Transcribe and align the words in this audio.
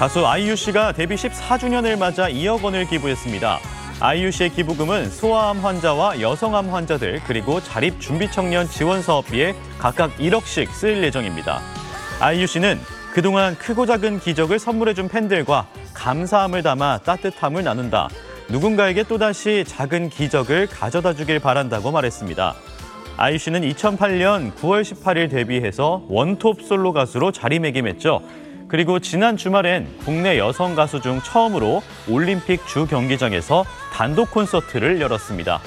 가수 0.00 0.26
아이유 0.26 0.56
씨가 0.56 0.92
데뷔 0.92 1.14
14주년을 1.14 1.98
맞아 1.98 2.26
2억 2.26 2.64
원을 2.64 2.86
기부했습니다. 2.86 3.58
아이유 4.00 4.30
씨의 4.30 4.48
기부금은 4.48 5.10
소아암 5.10 5.58
환자와 5.58 6.22
여성암 6.22 6.70
환자들 6.70 7.20
그리고 7.26 7.60
자립 7.60 8.00
준비 8.00 8.32
청년 8.32 8.66
지원 8.66 9.02
사업비에 9.02 9.54
각각 9.78 10.16
1억씩 10.16 10.70
쓰일 10.70 11.04
예정입니다. 11.04 11.60
아이유 12.18 12.46
씨는 12.46 12.80
그동안 13.12 13.58
크고 13.58 13.84
작은 13.84 14.20
기적을 14.20 14.58
선물해준 14.58 15.08
팬들과 15.08 15.66
감사함을 15.92 16.62
담아 16.62 17.00
따뜻함을 17.04 17.62
나눈다. 17.62 18.08
누군가에게 18.48 19.02
또다시 19.02 19.64
작은 19.66 20.08
기적을 20.08 20.68
가져다 20.68 21.12
주길 21.12 21.40
바란다고 21.40 21.90
말했습니다. 21.90 22.54
아이유 23.18 23.36
씨는 23.36 23.70
2008년 23.70 24.54
9월 24.54 24.80
18일 24.80 25.30
데뷔해서 25.30 26.06
원톱 26.08 26.62
솔로 26.62 26.94
가수로 26.94 27.32
자리매김했죠. 27.32 28.22
그리고 28.70 29.00
지난 29.00 29.36
주말엔 29.36 29.88
국내 30.04 30.38
여성 30.38 30.76
가수 30.76 31.00
중 31.00 31.20
처음으로 31.22 31.82
올림픽 32.08 32.64
주 32.68 32.86
경기장에서 32.86 33.64
단독 33.92 34.30
콘서트를 34.30 35.00
열었습니다. 35.00 35.60